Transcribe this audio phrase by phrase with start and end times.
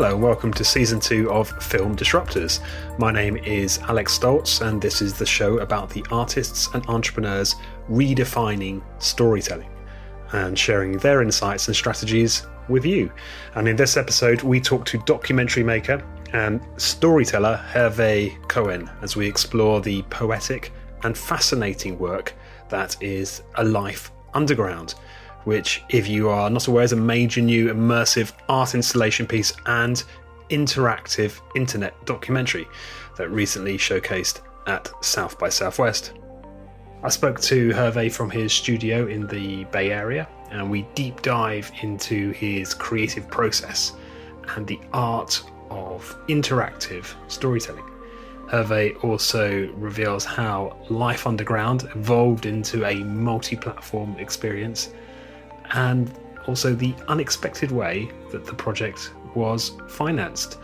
[0.00, 2.60] Hello, and welcome to season two of Film Disruptors.
[2.98, 7.56] My name is Alex Stolz, and this is the show about the artists and entrepreneurs
[7.90, 9.68] redefining storytelling
[10.32, 13.12] and sharing their insights and strategies with you.
[13.56, 19.28] And in this episode, we talk to documentary maker and storyteller Hervé Cohen as we
[19.28, 22.32] explore the poetic and fascinating work
[22.70, 24.94] that is A Life Underground
[25.44, 30.04] which, if you are not aware, is a major new immersive art installation piece and
[30.50, 32.66] interactive internet documentary
[33.16, 36.12] that recently showcased at South by Southwest.
[37.02, 41.70] I spoke to Hervé from his studio in the Bay Area and we deep dive
[41.82, 43.94] into his creative process
[44.54, 47.88] and the art of interactive storytelling.
[48.48, 54.92] Hervé also reveals how Life Underground evolved into a multi platform experience
[55.72, 56.10] and
[56.46, 60.54] also the unexpected way that the project was financed,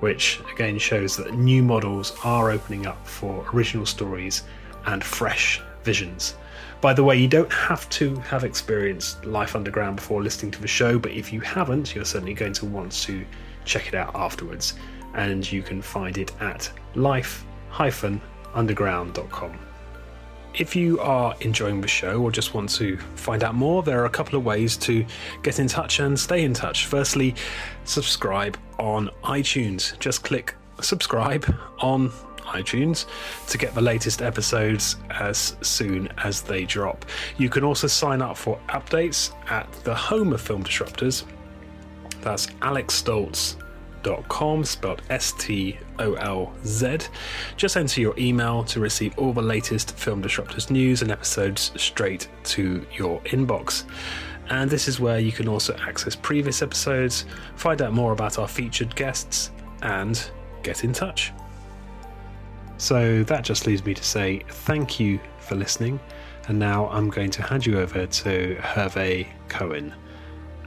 [0.00, 4.42] which again shows that new models are opening up for original stories
[4.86, 6.34] and fresh visions.
[6.80, 10.68] By the way, you don't have to have experienced Life Underground before listening to the
[10.68, 13.24] show, but if you haven't, you're certainly going to want to
[13.64, 14.74] check it out afterwards.
[15.14, 19.58] And you can find it at life-underground.com.
[20.56, 24.04] If you are enjoying the show or just want to find out more, there are
[24.04, 25.04] a couple of ways to
[25.42, 26.86] get in touch and stay in touch.
[26.86, 27.34] Firstly,
[27.84, 29.98] subscribe on iTunes.
[29.98, 32.10] Just click subscribe on
[32.42, 33.06] iTunes
[33.48, 37.04] to get the latest episodes as soon as they drop.
[37.36, 41.24] You can also sign up for updates at the home of Film Disruptors.
[42.22, 43.56] That's Alex Stolz
[44.04, 46.98] stolz.com, spelled S T O L Z.
[47.56, 52.28] Just enter your email to receive all the latest Film Disruptors news and episodes straight
[52.44, 53.84] to your inbox.
[54.50, 57.24] And this is where you can also access previous episodes,
[57.56, 59.50] find out more about our featured guests,
[59.82, 60.30] and
[60.62, 61.32] get in touch.
[62.76, 65.98] So that just leaves me to say thank you for listening.
[66.48, 69.94] And now I'm going to hand you over to Hervé Cohen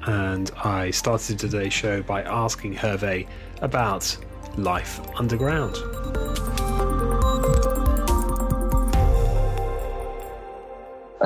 [0.07, 3.28] and I started today's show by asking Hervé
[3.62, 4.18] about
[4.57, 5.75] life underground.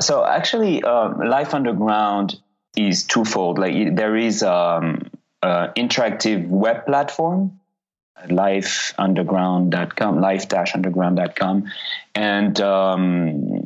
[0.00, 2.40] So actually, um, life underground
[2.76, 3.58] is twofold.
[3.58, 5.10] Like there is um,
[5.42, 7.60] an interactive web platform,
[8.26, 11.70] lifeunderground.com, life-underground.com,
[12.14, 13.64] and um,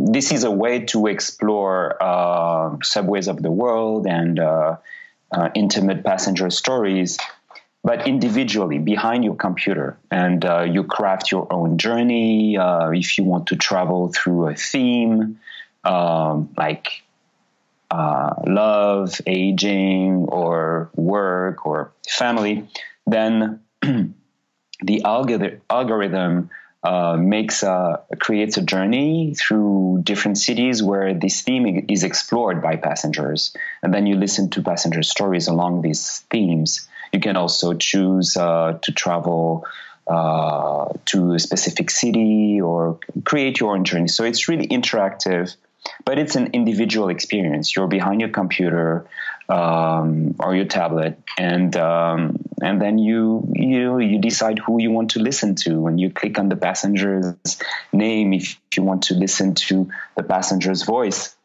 [0.00, 4.76] this is a way to explore uh, subways of the world and uh,
[5.30, 7.18] uh, intimate passenger stories,
[7.84, 9.98] but individually behind your computer.
[10.10, 12.56] And uh, you craft your own journey.
[12.56, 15.38] Uh, if you want to travel through a theme,
[15.84, 17.02] um, like
[17.90, 22.66] uh, love, aging, or work, or family,
[23.06, 26.48] then the algorithm
[26.82, 32.76] uh, makes a creates a journey through different cities where this theme is explored by
[32.76, 36.88] passengers, and then you listen to passenger stories along these themes.
[37.12, 39.66] You can also choose uh, to travel
[40.06, 44.08] uh, to a specific city or create your own journey.
[44.08, 45.54] So it's really interactive,
[46.04, 47.76] but it's an individual experience.
[47.76, 49.06] You're behind your computer
[49.50, 55.10] um, or your tablet, and um, and then you you you decide who you want
[55.12, 57.58] to listen to, and you click on the passenger's
[57.92, 61.36] name if you want to listen to the passenger's voice.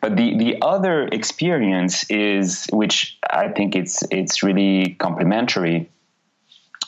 [0.00, 5.90] But the the other experience is, which I think it's it's really complementary,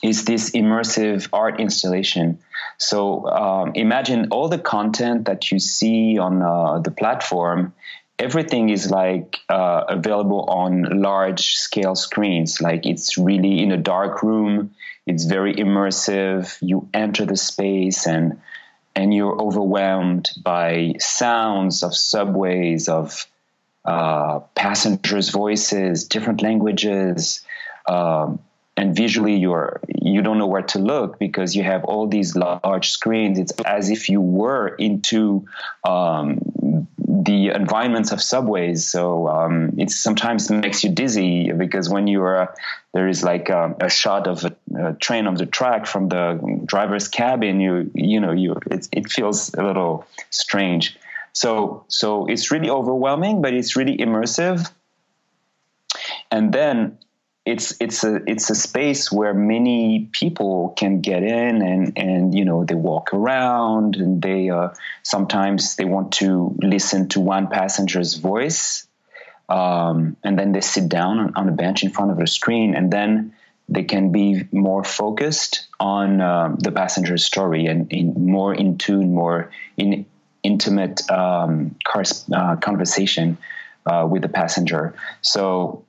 [0.02, 2.38] is this immersive art installation.
[2.78, 7.74] So um, imagine all the content that you see on uh, the platform
[8.20, 12.60] everything is like uh, available on large scale screens.
[12.60, 14.74] Like it's really in a dark room.
[15.06, 16.56] It's very immersive.
[16.60, 18.40] You enter the space and
[18.94, 23.26] and you're overwhelmed by sounds of subways of
[23.84, 27.40] uh, passengers voices different languages
[27.86, 28.40] um,
[28.76, 32.90] and visually you're you don't know where to look because you have all these large
[32.90, 33.38] screens.
[33.38, 35.46] It's as if you were into
[35.84, 36.49] um,
[37.24, 38.86] the environments of subways.
[38.86, 42.54] So um, it sometimes makes you dizzy because when you are
[42.92, 46.62] there is like a, a shot of a, a, train on the track from the
[46.64, 47.60] driver's cabin.
[47.60, 50.96] You you know you it, it feels a little strange.
[51.32, 54.70] So so it's really overwhelming, but it's really immersive.
[56.30, 56.98] And then
[57.46, 62.44] it's it's a it's a space where many people can get in and and you
[62.44, 64.68] know they walk around and they uh,
[65.02, 68.86] sometimes they want to listen to one passenger's voice
[69.48, 72.74] um, and then they sit down on, on a bench in front of a screen
[72.74, 73.32] and then
[73.70, 79.14] they can be more focused on um, the passenger's story and in more in tune,
[79.14, 80.04] more in
[80.42, 81.76] intimate um,
[82.34, 83.38] uh, conversation
[83.86, 84.94] uh, with the passenger.
[85.22, 85.84] So,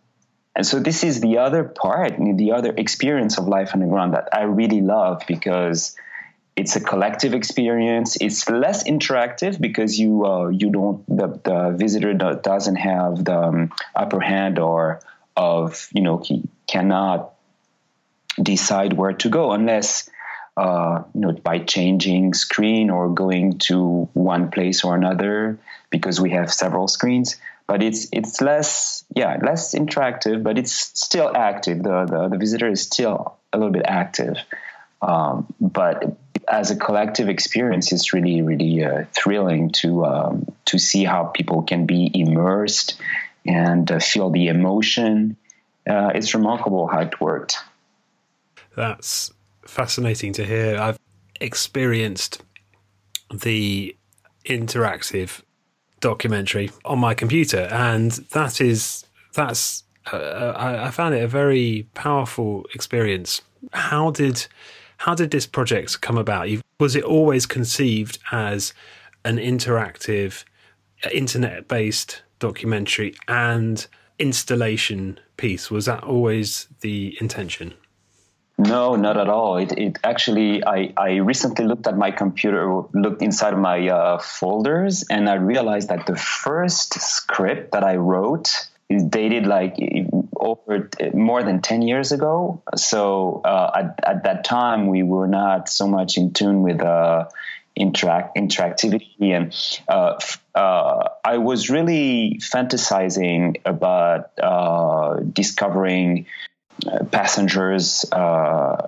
[0.55, 4.43] and so this is the other part, the other experience of life underground that I
[4.43, 5.95] really love because
[6.57, 8.17] it's a collective experience.
[8.19, 13.71] It's less interactive because you uh, you don't the, the visitor doesn't have the um,
[13.95, 15.01] upper hand or
[15.37, 17.33] of you know he cannot
[18.41, 20.09] decide where to go unless
[20.57, 25.57] uh, you know by changing screen or going to one place or another
[25.89, 27.37] because we have several screens
[27.71, 31.81] but it's it's less yeah less interactive but it's still active.
[31.81, 34.35] The the, the visitor is still a little bit active.
[35.01, 36.17] Um, but
[36.49, 41.61] as a collective experience it's really really uh, thrilling to um, to see how people
[41.61, 42.99] can be immersed
[43.45, 45.37] and uh, feel the emotion.
[45.89, 47.55] Uh, it's remarkable how it worked.
[48.75, 49.31] That's
[49.65, 50.77] fascinating to hear.
[50.77, 50.99] I've
[51.39, 52.43] experienced
[53.33, 53.95] the
[54.45, 55.41] interactive
[56.01, 61.87] documentary on my computer, and that is that's uh, I, I found it a very
[61.93, 63.41] powerful experience.
[63.71, 64.47] How did
[64.97, 66.47] how did this project come about?
[66.79, 68.73] Was it always conceived as
[69.23, 70.43] an interactive,
[71.11, 73.87] internet based documentary and
[74.19, 75.71] installation piece?
[75.71, 77.73] Was that always the intention?
[78.61, 79.57] No, not at all.
[79.57, 84.19] It, it actually, I, I recently looked at my computer, looked inside of my uh,
[84.19, 89.77] folders, and I realized that the first script that I wrote is dated like
[90.35, 92.61] over more than 10 years ago.
[92.75, 97.29] So uh, at, at that time, we were not so much in tune with uh,
[97.75, 99.55] interact interactivity and
[99.87, 100.19] uh,
[100.53, 106.27] uh, I was really fantasizing about uh, discovering
[107.11, 108.87] passengers uh,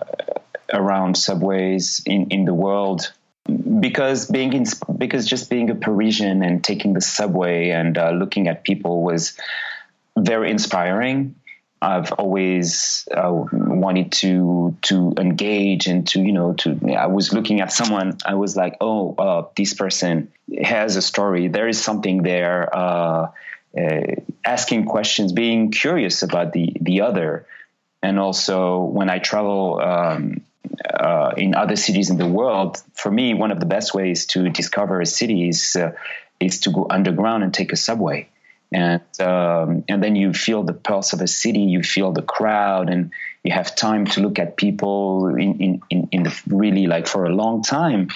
[0.74, 3.12] around subways in, in the world.
[3.80, 4.66] Because being in,
[4.98, 9.38] because just being a Parisian and taking the subway and uh, looking at people was
[10.18, 11.36] very inspiring.
[11.82, 17.60] I've always uh, wanted to to engage and to you know to I was looking
[17.60, 20.32] at someone I was like oh uh, this person
[20.64, 21.50] has a story.
[21.50, 23.32] There is something there uh,
[23.78, 24.02] uh
[24.46, 27.46] asking questions being curious about the the other
[28.04, 30.42] and also when I travel um,
[30.94, 34.50] uh, in other cities in the world, for me, one of the best ways to
[34.50, 35.94] discover a city is uh,
[36.40, 38.28] is to go underground and take a subway,
[38.72, 42.90] and um, and then you feel the pulse of a city, you feel the crowd,
[42.90, 43.12] and
[43.44, 47.24] you have time to look at people in in in, in the really like for
[47.24, 48.10] a long time,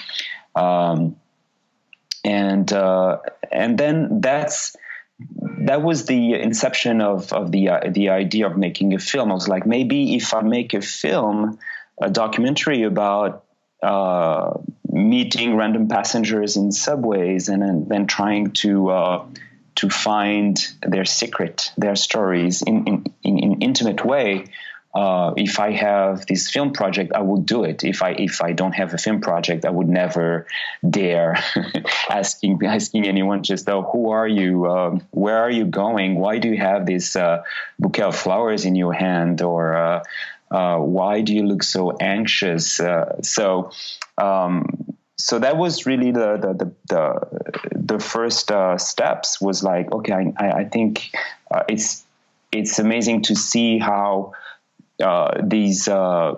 [0.54, 1.16] um,
[2.24, 3.18] and uh,
[3.50, 4.76] and then that's
[5.20, 9.30] that was the inception of, of the uh, the idea of making a film.
[9.30, 11.58] I was like, maybe if I make a film,
[12.00, 13.44] a documentary about
[13.82, 14.54] uh,
[14.90, 19.26] meeting random passengers in subways and, then trying to uh,
[19.76, 24.46] to find their secret, their stories in in, in, in intimate way,
[24.94, 27.84] uh, if I have this film project, I would do it.
[27.84, 30.46] If I if I don't have a film project, I would never
[30.88, 31.36] dare
[32.10, 36.48] asking asking anyone just oh who are you, um, where are you going, why do
[36.48, 37.42] you have this uh,
[37.78, 40.02] bouquet of flowers in your hand, or uh,
[40.50, 42.80] uh why do you look so anxious?
[42.80, 43.70] Uh, so.
[44.16, 49.90] Um, so that was really the the the, the, the first uh, steps was like
[49.90, 51.10] okay I, I think
[51.68, 52.04] it's
[52.52, 54.32] it's amazing to see how
[55.42, 56.34] these uh,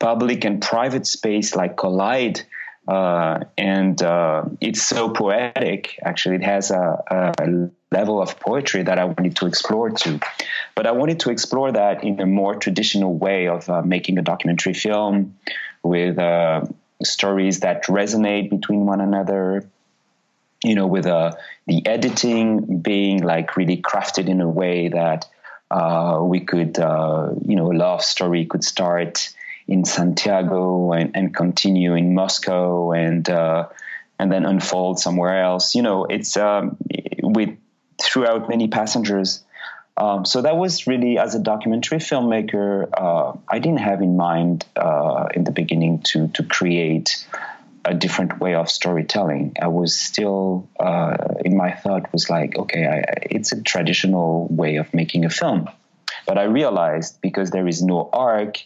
[0.00, 2.40] public and private space like collide.
[2.88, 5.96] Uh, and uh, it's so poetic.
[6.02, 10.20] Actually, it has a, a, level of poetry that I wanted to explore too.
[10.76, 14.22] But I wanted to explore that in a more traditional way of uh, making a
[14.22, 15.36] documentary film
[15.82, 16.64] with uh,
[17.02, 19.68] stories that resonate between one another.
[20.62, 21.36] You know, with the
[21.86, 25.26] editing being like really crafted in a way that
[25.70, 29.32] uh, we could, uh, you know, a love story could start
[29.68, 33.68] in Santiago and, and continue in Moscow and uh,
[34.18, 35.74] and then unfold somewhere else.
[35.74, 36.76] You know, it's um,
[37.22, 37.56] with
[38.02, 39.42] throughout many passengers.
[39.96, 44.64] Um, so that was really, as a documentary filmmaker, uh, I didn't have in mind
[44.76, 47.24] uh, in the beginning to to create
[47.84, 49.56] a different way of storytelling.
[49.60, 54.76] I was still uh, in my thought was like, okay, I, it's a traditional way
[54.76, 55.68] of making a film,
[56.26, 58.58] but I realized because there is no arc,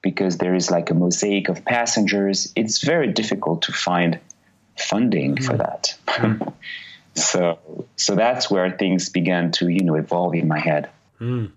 [0.00, 4.18] because there is like a mosaic of passengers, it's very difficult to find
[4.78, 5.44] funding mm-hmm.
[5.44, 5.94] for that.
[6.06, 6.48] Mm-hmm.
[7.14, 7.58] so,
[7.96, 10.88] so that's where things began to you know evolve in my head.
[11.20, 11.52] Mm.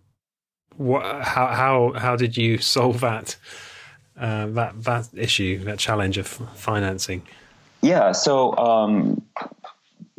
[0.78, 3.36] what, how how how did you solve that
[4.20, 7.24] uh, that that issue, that challenge of financing?
[7.82, 9.22] Yeah, so um,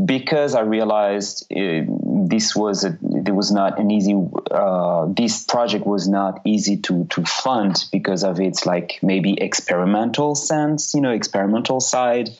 [0.04, 1.86] because I realized it,
[2.28, 4.14] this was a, it was not an easy
[4.50, 10.34] uh, this project was not easy to to fund because of its like maybe experimental
[10.34, 12.30] sense, you know, experimental side.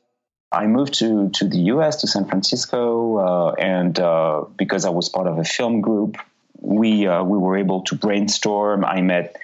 [0.53, 1.97] I moved to to the U.S.
[2.03, 6.19] to San Francisco, uh, and uh, because I was part of a film group,
[6.67, 8.85] we uh, we were able to brainstorm.
[8.85, 9.37] I met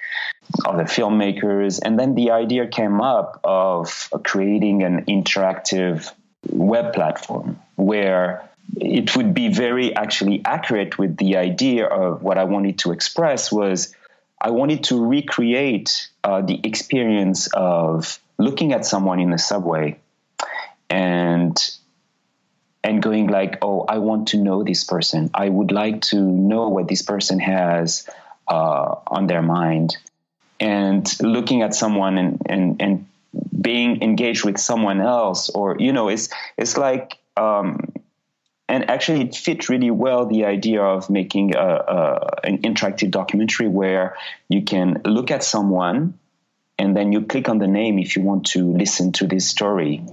[0.65, 6.11] other filmmakers, and then the idea came up of creating an interactive
[6.49, 12.43] web platform where it would be very actually accurate with the idea of what I
[12.43, 13.95] wanted to express was
[14.39, 19.97] I wanted to recreate uh, the experience of looking at someone in the subway
[20.89, 21.57] and
[22.83, 25.29] and going like oh I want to know this person.
[25.33, 28.07] I would like to know what this person has
[28.47, 29.97] uh, on their mind.
[30.59, 33.07] And looking at someone and and and
[33.59, 37.79] being engaged with someone else or you know it's it's like um,
[38.69, 43.67] and actually it fit really well the idea of making a, a, an interactive documentary
[43.67, 44.15] where
[44.49, 46.17] you can look at someone
[46.77, 50.03] and then you click on the name if you want to listen to this story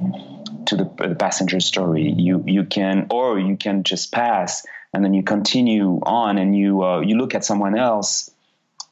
[0.70, 5.14] to the, the passenger story you you can or you can just pass and then
[5.14, 8.30] you continue on and you uh, you look at someone else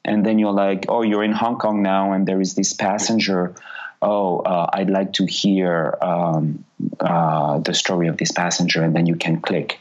[0.04, 3.54] and then you're like oh you're in hong kong now and there is this passenger
[4.00, 6.64] oh, uh, I'd like to hear um,
[7.00, 9.80] uh, the story of this passenger, and then you can click.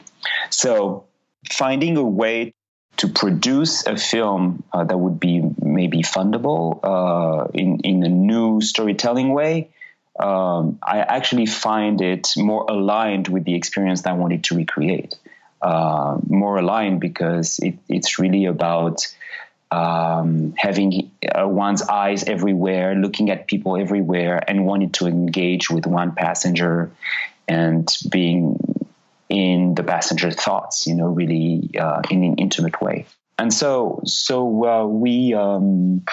[0.50, 1.04] So
[1.50, 2.54] finding a way
[2.98, 8.60] to produce a film uh, that would be maybe fundable uh, in, in a new
[8.60, 9.70] storytelling way,
[10.18, 15.14] um, I actually find it more aligned with the experience that I wanted to recreate.
[15.60, 19.06] Uh, more aligned because it, it's really about
[19.70, 25.86] um, having uh, one's eyes everywhere, looking at people everywhere, and wanting to engage with
[25.86, 26.90] one passenger
[27.46, 28.56] and being
[29.28, 33.06] in the passenger's thoughts, you know, really uh, in an intimate way.
[33.38, 36.04] And so, so uh, we, um,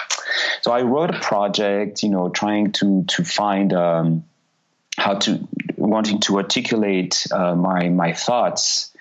[0.62, 4.24] so I wrote a project, you know, trying to to find um,
[4.96, 8.92] how to wanting to articulate uh, my my thoughts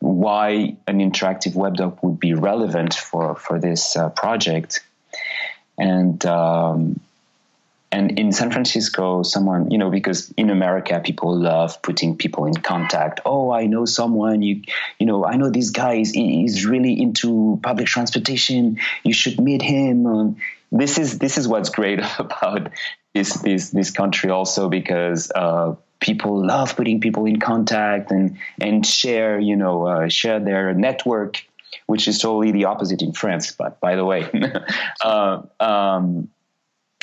[0.00, 4.80] why an interactive web doc would be relevant for for this uh, project,
[5.78, 7.00] and um,
[7.92, 12.54] and in San Francisco, someone you know because in America people love putting people in
[12.54, 13.20] contact.
[13.24, 14.42] Oh, I know someone.
[14.42, 14.62] You
[14.98, 18.78] you know I know this guy is really into public transportation.
[19.02, 20.06] You should meet him.
[20.06, 20.36] Um,
[20.70, 22.70] this is this is what's great about
[23.12, 25.30] this this this country also because.
[25.34, 30.72] Uh, people love putting people in contact and and share you know uh, share their
[30.72, 31.44] network
[31.84, 34.26] which is totally the opposite in france but by the way
[35.04, 36.30] uh, um,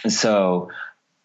[0.08, 0.70] so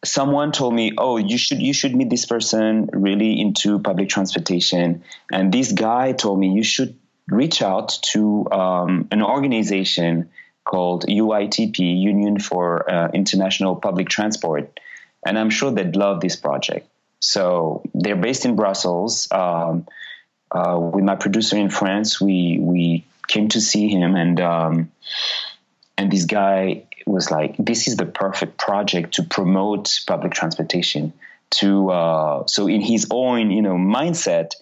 [0.05, 5.03] someone told me oh you should you should meet this person really into public transportation
[5.33, 6.97] and this guy told me you should
[7.29, 10.31] reach out to um, an organization
[10.65, 14.81] called uitp union for uh, international public transport
[15.25, 16.89] and i'm sure they'd love this project
[17.23, 19.29] so they're based in Brussels.
[19.31, 19.87] Um,
[20.51, 24.93] uh, with my producer in France, we we came to see him, and um,
[25.97, 31.13] and this guy was like, "This is the perfect project to promote public transportation."
[31.61, 34.55] To uh, so in his own you know mindset,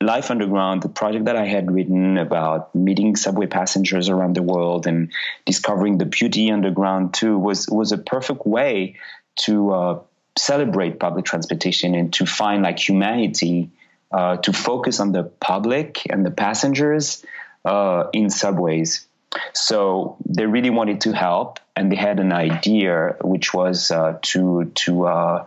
[0.00, 4.86] Life Underground, the project that I had written about meeting subway passengers around the world
[4.86, 5.10] and
[5.46, 8.96] discovering the beauty underground too, was was a perfect way
[9.36, 10.00] to uh,
[10.36, 13.70] celebrate public transportation and to find like humanity
[14.12, 17.24] uh, to focus on the public and the passengers
[17.64, 19.06] uh, in subways.
[19.54, 24.64] So they really wanted to help, and they had an idea, which was uh, to
[24.74, 25.46] to uh,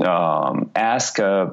[0.00, 1.50] um, ask uh,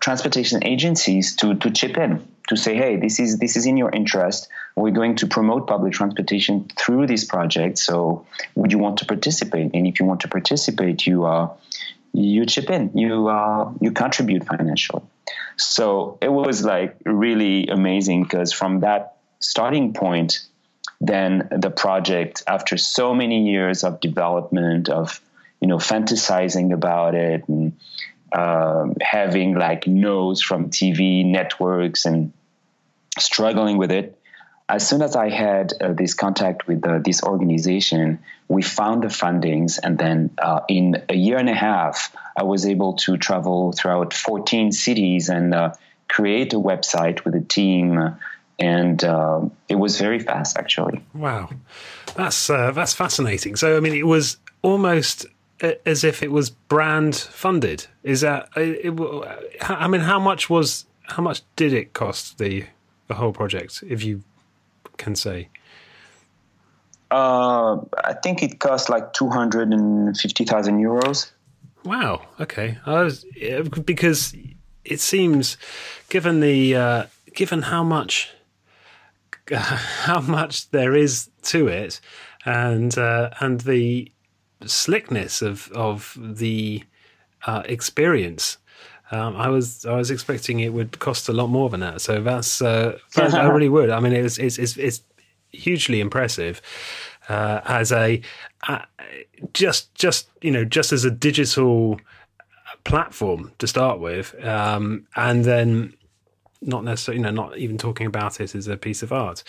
[0.00, 3.90] transportation agencies to to chip in to say, hey, this is this is in your
[3.90, 4.48] interest.
[4.76, 7.78] We're going to promote public transportation through this project.
[7.78, 9.72] So, would you want to participate?
[9.74, 11.50] And if you want to participate, you uh,
[12.12, 15.02] you chip in, you uh, you contribute financially.
[15.56, 20.46] So it was like really amazing because from that starting point,
[21.06, 25.20] then the project, after so many years of development, of
[25.60, 27.76] you know fantasizing about it and
[28.32, 32.32] um, having like no's from TV networks and
[33.18, 34.18] struggling with it.
[34.68, 39.08] As soon as I had uh, this contact with uh, this organization, we found the
[39.08, 43.72] fundings, and then uh, in a year and a half, I was able to travel
[43.72, 45.74] throughout 14 cities and uh,
[46.08, 48.16] create a website with a team
[48.58, 51.02] and uh, it was very fast actually.
[51.14, 51.50] Wow,
[52.14, 53.56] that's uh, that's fascinating.
[53.56, 55.26] So I mean, it was almost
[55.60, 57.86] as if it was brand funded.
[58.02, 58.48] Is that?
[58.56, 58.92] Uh, it,
[59.62, 60.86] I mean, how much was?
[61.02, 62.64] How much did it cost the
[63.08, 63.84] the whole project?
[63.86, 64.22] If you
[64.96, 65.48] can say.
[67.10, 71.30] Uh, I think it cost like two hundred and fifty thousand euros.
[71.84, 72.26] Wow.
[72.40, 72.78] Okay.
[72.84, 73.24] I was
[73.84, 74.34] because
[74.84, 75.56] it seems,
[76.08, 78.32] given the uh, given how much
[79.52, 82.00] how much there is to it,
[82.44, 84.10] and uh, and the
[84.64, 86.84] slickness of of the
[87.46, 88.58] uh, experience.
[89.10, 92.00] Um, I was I was expecting it would cost a lot more than that.
[92.00, 93.90] So that's, uh, I really would.
[93.90, 95.02] I mean, it was, it's, it's it's
[95.52, 96.60] hugely impressive
[97.28, 98.20] uh, as a
[98.68, 98.82] uh,
[99.52, 102.00] just just you know just as a digital
[102.84, 105.94] platform to start with, um, and then
[106.60, 109.42] not necessarily, you know, not even talking about it as a piece of art.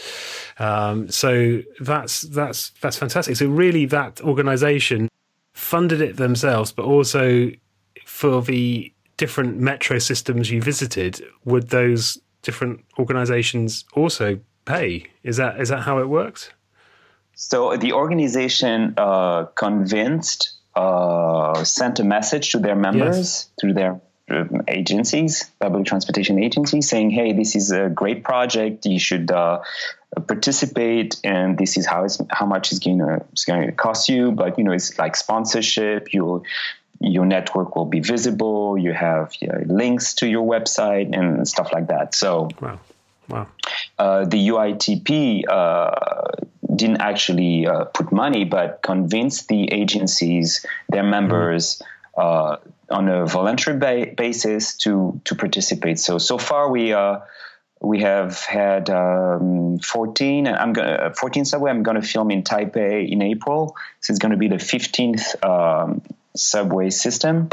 [0.60, 3.36] Um, so that's that's that's fantastic.
[3.36, 5.10] So really, that organisation
[5.54, 7.52] funded it themselves, but also
[8.06, 15.06] for the different metro systems you visited, would those different organisations also pay?
[15.24, 16.52] Is that is that how it works?
[17.34, 23.50] So the organization uh, convinced, uh, sent a message to their members yes.
[23.60, 24.02] through their
[24.68, 28.86] agencies, public transportation agencies, saying, "Hey, this is a great project.
[28.86, 29.62] You should uh,
[30.28, 34.10] participate, and this is how it's how much it's going to it's going to cost
[34.10, 34.32] you.
[34.32, 36.14] But you know, it's like sponsorship.
[36.14, 36.44] You
[37.00, 38.78] your network will be visible.
[38.78, 42.16] You have you know, links to your website and stuff like that.
[42.16, 42.80] So, wow,
[43.30, 43.48] wow.
[43.98, 45.92] Uh, the UITP uh,
[46.76, 51.76] didn't actually uh, put money, but convinced the agencies, their members.
[51.76, 52.58] Mm-hmm uh,
[52.90, 56.00] on a voluntary ba- basis to to participate.
[56.00, 57.20] So so far we uh,
[57.82, 63.10] we have had um, 14 I'm gonna 14 subway I'm going to film in Taipei
[63.10, 63.76] in April.
[64.02, 66.02] So it's going to be the 15th um,
[66.36, 67.50] subway system,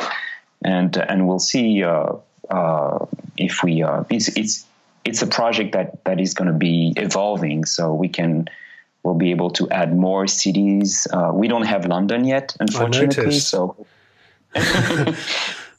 [0.64, 2.14] and and we'll see uh,
[2.48, 4.66] uh, if we uh, it's it's
[5.04, 7.66] it's a project that that is going to be evolving.
[7.66, 8.48] So we can
[9.02, 11.06] we'll be able to add more cities.
[11.12, 13.38] Uh, we don't have London yet, unfortunately.
[13.38, 13.86] So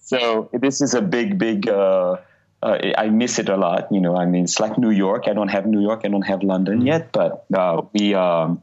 [0.02, 1.68] so this is a big, big.
[1.68, 2.18] Uh,
[2.64, 3.92] uh, I miss it a lot.
[3.92, 5.26] You know, I mean, it's like New York.
[5.28, 6.02] I don't have New York.
[6.04, 6.88] I don't have London mm.
[6.88, 8.14] yet, but uh, we.
[8.14, 8.62] Um,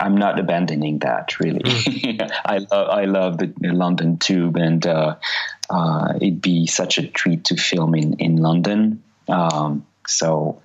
[0.00, 1.60] I'm not abandoning that really.
[1.60, 2.30] Mm.
[2.44, 5.16] I love I love the, the London Tube, and uh,
[5.70, 9.02] uh, it'd be such a treat to film in in London.
[9.28, 10.60] Um, so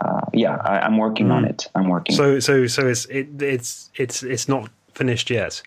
[0.00, 1.32] uh, yeah, I, am working mm.
[1.32, 1.68] on it.
[1.74, 2.14] I'm working.
[2.14, 5.62] So so so it's it, it's it's it's not finished yet.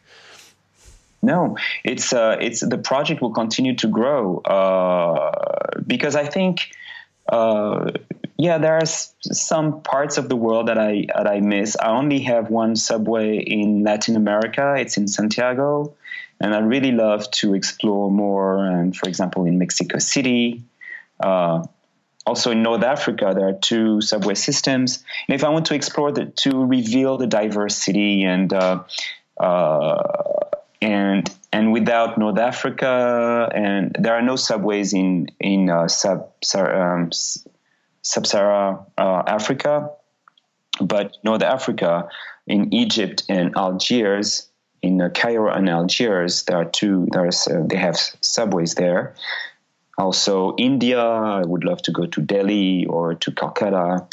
[1.21, 6.71] No, it's uh, it's the project will continue to grow uh, because I think,
[7.27, 7.91] uh,
[8.37, 11.75] yeah, there are some parts of the world that I that I miss.
[11.77, 14.75] I only have one subway in Latin America.
[14.77, 15.93] It's in Santiago,
[16.39, 18.65] and I really love to explore more.
[18.65, 20.63] And for example, in Mexico City.
[21.19, 21.65] Uh,
[22.25, 25.03] also in North Africa, there are two subway systems.
[25.27, 28.83] And if I want to explore the, to reveal the diversity and uh,
[29.39, 30.38] uh,
[30.81, 37.11] and and without North Africa, and there are no subways in in uh, sub um,
[38.01, 39.91] sub-Saharan uh, Africa,
[40.81, 42.07] but North Africa,
[42.47, 44.47] in Egypt and Algiers,
[44.81, 47.07] in uh, Cairo and Algiers, there are two.
[47.11, 49.15] There's uh, they have subways there.
[49.97, 51.01] Also, India.
[51.01, 54.07] I would love to go to Delhi or to Calcutta.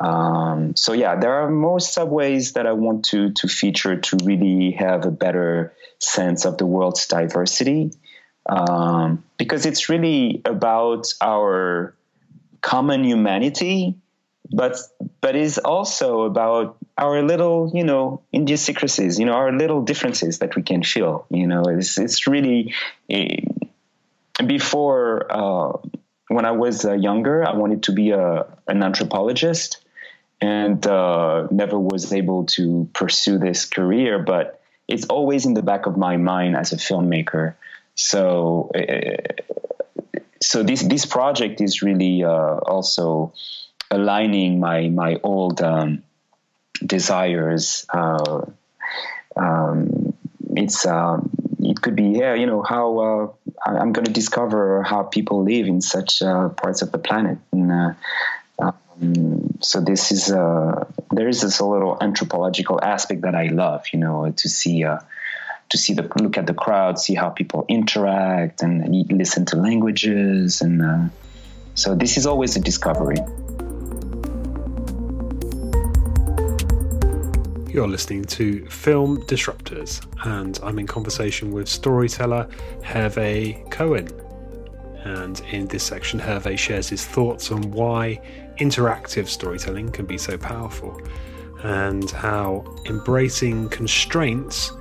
[0.00, 4.72] Um, so yeah, there are more subways that I want to to feature to really
[4.72, 7.90] have a better sense of the world's diversity,
[8.48, 11.94] um, because it's really about our
[12.60, 13.96] common humanity,
[14.52, 14.76] but
[15.20, 20.54] but is also about our little you know idiosyncrasies, you know, our little differences that
[20.54, 21.26] we can feel.
[21.28, 22.72] You know, it's it's really
[23.10, 23.40] eh,
[24.46, 25.26] before.
[25.28, 25.78] Uh,
[26.30, 29.78] when I was uh, younger, I wanted to be a, an anthropologist
[30.40, 34.18] and uh, never was able to pursue this career.
[34.18, 37.54] But it's always in the back of my mind as a filmmaker.
[37.94, 39.44] So, uh,
[40.40, 43.32] so this this project is really uh, also
[43.90, 46.04] aligning my my old um,
[46.84, 47.84] desires.
[47.92, 48.46] Uh,
[49.36, 50.14] um,
[50.56, 53.28] it's um, it could be yeah, you know how uh,
[53.66, 57.96] I'm going to discover how people live in such uh, parts of the planet and
[59.60, 64.30] so this is uh, there is this little anthropological aspect that I love, you know,
[64.30, 64.98] to see uh,
[65.68, 70.60] to see the look at the crowd, see how people interact, and listen to languages,
[70.60, 71.08] and uh,
[71.74, 73.18] so this is always a discovery.
[77.72, 82.48] You're listening to Film Disruptors, and I'm in conversation with storyteller
[82.80, 84.08] Hervé Cohen.
[85.04, 88.20] And in this section, Hervé shares his thoughts on why
[88.58, 91.00] interactive storytelling can be so powerful
[91.62, 94.72] and how embracing constraints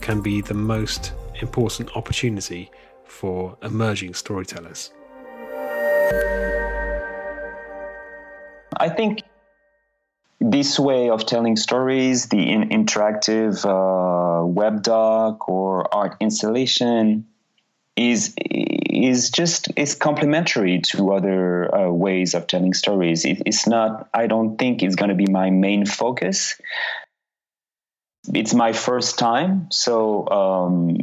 [0.00, 2.70] can be the most important opportunity
[3.04, 4.90] for emerging storytellers.
[8.76, 9.22] I think
[10.40, 17.26] this way of telling stories, the in- interactive uh, web doc or art installation,
[17.96, 18.34] is
[18.94, 23.24] is just is complementary to other uh, ways of telling stories.
[23.24, 24.08] It, it's not.
[24.14, 26.60] I don't think it's going to be my main focus.
[28.32, 30.96] It's my first time, so um,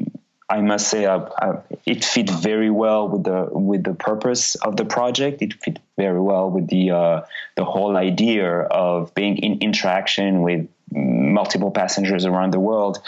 [0.50, 4.76] I must say uh, uh, it fit very well with the with the purpose of
[4.76, 5.42] the project.
[5.42, 7.22] It fit very well with the uh,
[7.56, 13.00] the whole idea of being in interaction with multiple passengers around the world.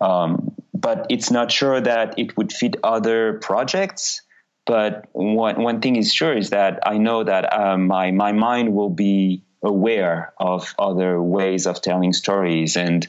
[0.00, 4.22] Um, but it's not sure that it would fit other projects.
[4.68, 8.74] But one one thing is sure is that I know that um, my my mind
[8.74, 13.08] will be aware of other ways of telling stories, and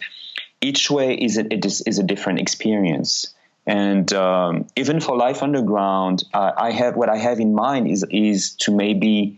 [0.61, 3.35] each way is a, is a different experience.
[3.67, 8.05] And um, even for Life Underground, uh, I have what I have in mind is
[8.09, 9.37] is to maybe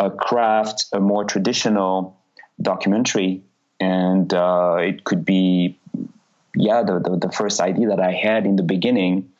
[0.00, 2.18] uh, craft a more traditional
[2.60, 3.42] documentary,
[3.78, 5.78] and uh, it could be,
[6.56, 9.30] yeah, the, the, the first idea that I had in the beginning,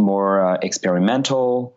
[0.00, 1.74] more uh, experimental,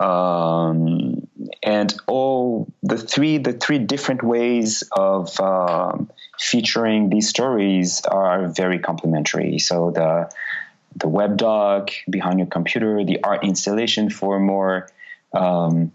[0.00, 1.26] um,
[1.62, 8.78] and all the three the three different ways of um, featuring these stories are very
[8.78, 9.58] complementary.
[9.58, 10.30] So the
[10.96, 14.88] the web doc behind your computer, the art installation for more
[15.32, 15.92] um,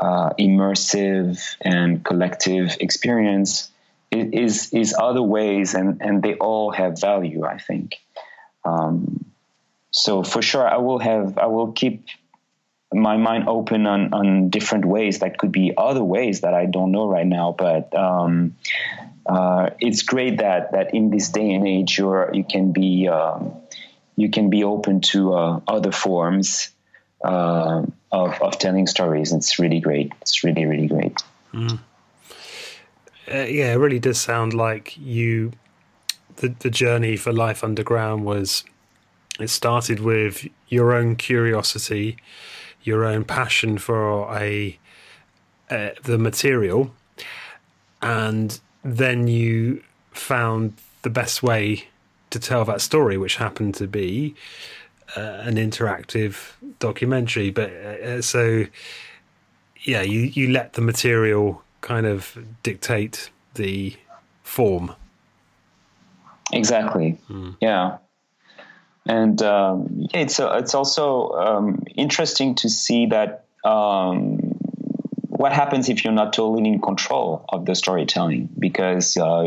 [0.00, 3.70] uh, immersive and collective experience
[4.10, 7.44] is is other ways, and and they all have value.
[7.44, 8.00] I think.
[8.64, 9.33] Um,
[9.94, 12.06] so for sure, I will have I will keep
[12.92, 16.92] my mind open on on different ways that could be other ways that I don't
[16.92, 17.94] know right now, but.
[17.96, 18.56] Um,
[19.26, 23.54] uh, it's great that that in this day and age you're you can be um,
[24.16, 26.68] you can be open to uh, other forms
[27.24, 29.32] uh, of, of telling stories.
[29.32, 30.12] It's really great.
[30.20, 31.22] It's really, really great.
[31.52, 31.78] Mm.
[33.32, 35.52] Uh, yeah, it really does sound like you.
[36.36, 38.64] The the journey for Life Underground was.
[39.40, 42.16] It started with your own curiosity,
[42.82, 44.78] your own passion for a
[45.70, 46.94] uh, the material,
[48.00, 51.88] and then you found the best way
[52.30, 54.34] to tell that story, which happened to be
[55.16, 57.50] uh, an interactive documentary.
[57.50, 58.66] But uh, so,
[59.82, 63.96] yeah, you, you let the material kind of dictate the
[64.42, 64.94] form.
[66.52, 67.18] Exactly.
[67.28, 67.56] Mm.
[67.60, 67.98] Yeah.
[69.06, 74.38] And um, it's uh, it's also um, interesting to see that um,
[75.20, 79.44] what happens if you're not totally in control of the storytelling because uh,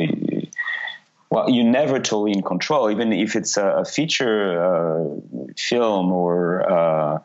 [1.30, 5.20] well, you're never totally in control, even if it's a, a feature uh,
[5.58, 7.20] film or uh,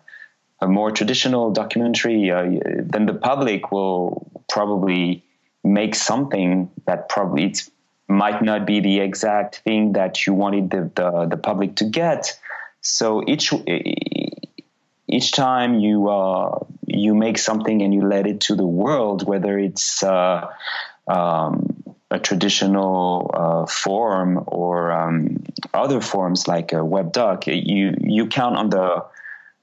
[0.61, 2.31] a more traditional documentary.
[2.31, 5.25] Uh, then the public will probably
[5.65, 7.69] make something that probably it
[8.13, 12.39] might not be the exact thing that you wanted the, the, the public to get.
[12.81, 13.53] So each
[15.09, 19.59] each time you uh, you make something and you let it to the world, whether
[19.59, 20.49] it's uh,
[21.07, 28.27] um, a traditional uh, form or um, other forms like a web doc, you you
[28.27, 29.05] count on the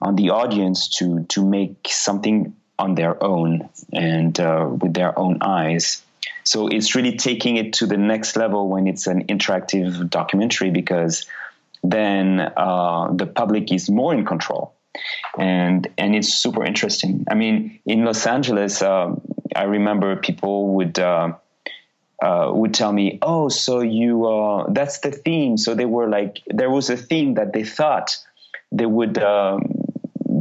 [0.02, 5.40] on the audience to to make something on their own and uh, with their own
[5.42, 6.02] eyes.
[6.50, 11.28] So it's really taking it to the next level when it's an interactive documentary because
[11.84, 14.74] then uh, the public is more in control
[15.38, 17.24] and and it's super interesting.
[17.30, 19.14] I mean, in Los Angeles, uh,
[19.56, 21.34] I remember people would uh,
[22.20, 26.42] uh, would tell me, "Oh, so you uh, that's the theme." So they were like,
[26.48, 28.18] there was a theme that they thought
[28.72, 29.72] they would um,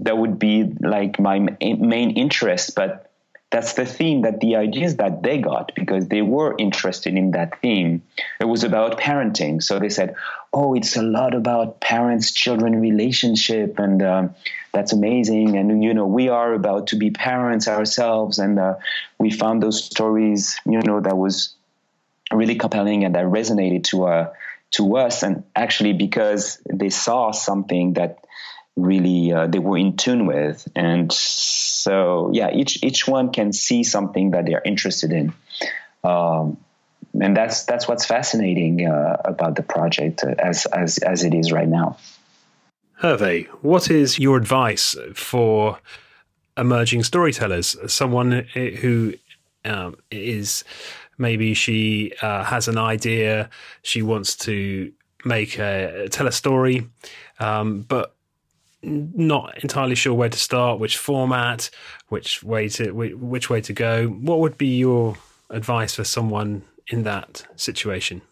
[0.04, 3.07] that would be like my main interest, but
[3.50, 7.60] that's the theme that the ideas that they got because they were interested in that
[7.60, 8.02] theme.
[8.40, 10.14] It was about parenting, so they said,
[10.52, 14.34] "Oh, it's a lot about parents-children relationship, and um,
[14.72, 18.74] that's amazing." And you know, we are about to be parents ourselves, and uh,
[19.18, 21.54] we found those stories, you know, that was
[22.30, 24.32] really compelling and that resonated to uh,
[24.70, 28.18] to us and actually because they saw something that
[28.78, 33.82] really uh, they were in tune with and so yeah each each one can see
[33.82, 35.32] something that they're interested in
[36.04, 36.56] um,
[37.20, 41.68] and that's that's what's fascinating uh, about the project as as as it is right
[41.68, 41.96] now.
[43.00, 45.78] Hervé, what is your advice for
[46.56, 47.76] emerging storytellers?
[47.86, 49.14] Someone who
[49.64, 50.64] um, is
[51.16, 53.50] maybe she uh, has an idea,
[53.82, 54.92] she wants to
[55.24, 56.88] make a tell a story,
[57.38, 58.14] um, but
[58.82, 61.70] not entirely sure where to start, which format,
[62.08, 64.06] which way to which way to go.
[64.08, 65.16] What would be your
[65.50, 68.22] advice for someone in that situation?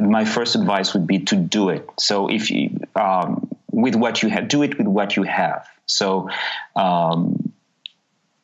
[0.00, 1.88] My first advice would be to do it.
[1.98, 5.66] So if you um, with what you have, do it with what you have.
[5.86, 6.30] So
[6.76, 7.52] um,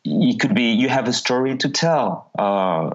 [0.04, 2.30] it could be you have a story to tell.
[2.38, 2.90] Uh,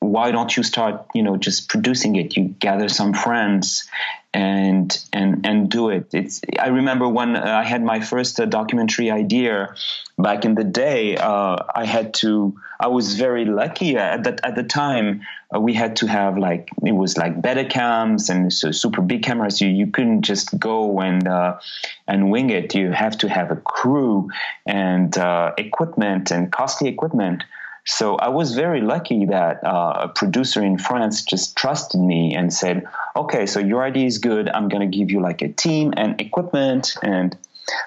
[0.00, 2.36] why don't you start you know just producing it?
[2.36, 3.88] You gather some friends
[4.34, 6.12] and and and do it.
[6.12, 9.74] It's i remember when i had my first uh, documentary idea
[10.18, 14.54] back in the day uh, i had to i was very lucky at that at
[14.54, 15.22] the time
[15.54, 19.22] uh, we had to have like it was like better Betacams and so super big
[19.22, 19.60] cameras.
[19.60, 21.58] You you couldn't just go and uh,
[22.06, 22.74] and wing it.
[22.74, 24.28] You have to have a crew
[24.66, 27.44] and uh, equipment and costly equipment
[27.88, 32.52] so I was very lucky that uh, a producer in France just trusted me and
[32.52, 32.84] said,
[33.16, 34.46] "Okay, so your idea is good.
[34.50, 37.34] I'm going to give you like a team and equipment." And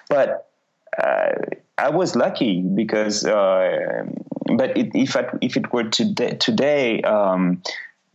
[0.09, 0.49] but
[0.97, 1.33] uh,
[1.77, 4.05] I was lucky because, uh,
[4.57, 7.61] but it, if I, if it were today, today um,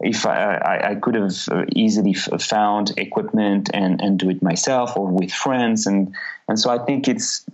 [0.00, 1.32] if I, I, I, could have
[1.74, 6.14] easily found equipment and, and do it myself or with friends and
[6.48, 7.46] and so I think it's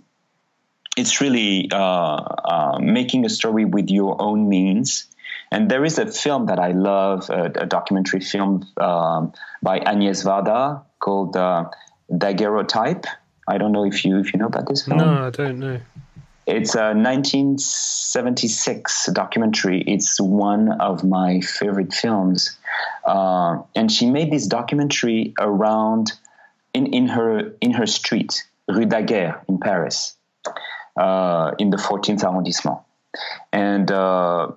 [0.95, 5.07] it's really uh, uh, making a story with your own means.
[5.51, 10.23] And there is a film that I love, a, a documentary film um, by Agnes
[10.23, 11.69] Varda called uh,
[12.11, 13.05] Daguerreotype.
[13.47, 14.99] I don't know if you if you know about this film.
[14.99, 15.79] No, I don't know.
[16.45, 19.81] It's a 1976 documentary.
[19.81, 22.57] It's one of my favorite films,
[23.05, 26.11] uh, and she made this documentary around
[26.73, 30.15] in, in her in her street, Rue Daguerre in Paris
[30.97, 32.79] in the 14th arrondissement.
[33.51, 34.51] And uh,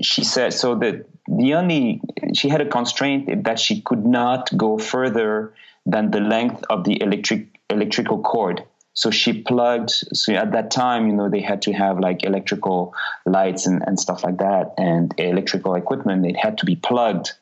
[0.00, 2.00] she said so that the only
[2.34, 7.00] she had a constraint that she could not go further than the length of the
[7.02, 8.64] electric electrical cord.
[8.94, 9.90] So she plugged.
[9.90, 12.94] So at that time, you know, they had to have like electrical
[13.26, 16.26] lights and, and stuff like that, and electrical equipment.
[16.26, 17.32] It had to be plugged.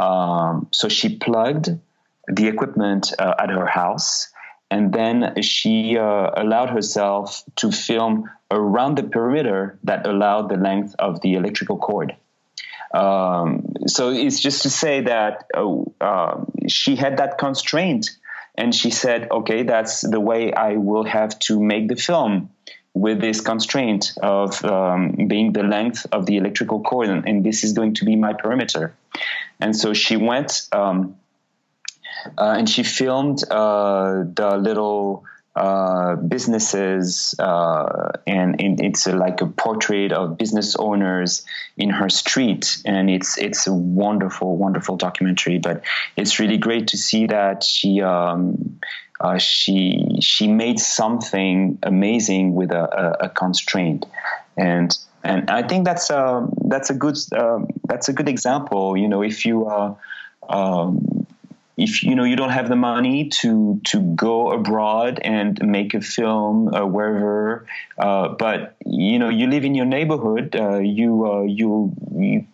[0.00, 1.70] Um, so she plugged
[2.28, 4.28] the equipment uh, at her house
[4.70, 10.94] and then she uh, allowed herself to film around the perimeter that allowed the length
[10.98, 12.14] of the electrical cord.
[12.92, 18.10] Um, so it's just to say that uh, uh, she had that constraint,
[18.56, 22.50] and she said, "Okay, that's the way I will have to make the film."
[22.94, 27.62] With this constraint of um, being the length of the electrical cord, and, and, this
[27.62, 28.92] is going to be my perimeter.
[29.60, 31.14] And so she went um,
[32.36, 35.24] uh, and she filmed uh, the little
[35.58, 41.42] uh, businesses, uh, and, and, it's a, like a portrait of business owners
[41.76, 45.58] in her street, and it's it's a wonderful, wonderful documentary.
[45.58, 45.82] But
[46.16, 48.02] it's really great to see that she.
[48.02, 48.78] Um,
[49.20, 54.06] uh, she she made something amazing with a, a, a, constraint,
[54.56, 58.96] and and I think that's a that's a good uh, that's a good example.
[58.96, 59.96] You know, if you uh,
[60.48, 61.26] um,
[61.78, 66.00] if you know you don't have the money to to go abroad and make a
[66.00, 71.42] film uh, wherever, uh, but you know you live in your neighborhood, uh, you, uh,
[71.42, 72.46] you, you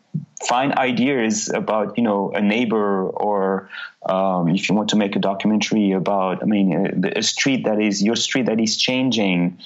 [0.47, 3.71] find ideas about you know a neighbor or
[4.05, 7.81] um, if you want to make a documentary about I mean a, a, street that
[7.81, 9.59] is your street that is changing,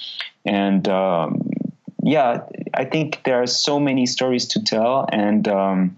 [0.45, 1.49] and um,
[2.01, 2.43] yeah,
[2.73, 5.47] I think there are so many stories to tell and.
[5.49, 5.97] Um,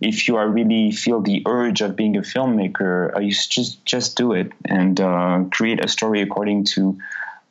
[0.00, 4.16] if you are really feel the urge of being a filmmaker, uh, you just just
[4.16, 6.98] do it and uh, create a story according to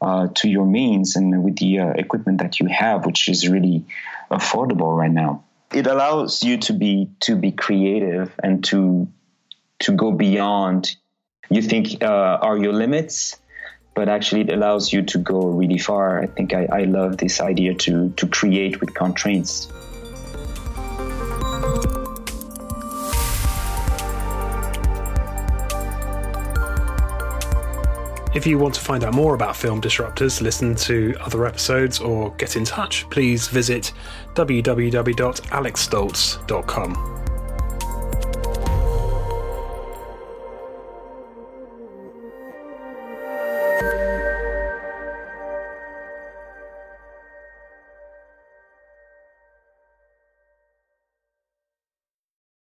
[0.01, 3.85] uh, to your means and with the uh, equipment that you have, which is really
[4.31, 5.43] affordable right now.
[5.73, 9.07] It allows you to be to be creative and to
[9.79, 10.95] to go beyond.
[11.51, 12.05] You think uh,
[12.41, 13.37] are your limits,
[13.93, 16.21] but actually it allows you to go really far.
[16.21, 19.67] I think I, I love this idea to to create with constraints.
[28.39, 32.33] If you want to find out more about Film Disruptors, listen to other episodes, or
[32.35, 33.91] get in touch, please visit
[34.33, 37.18] www.alexstolz.com.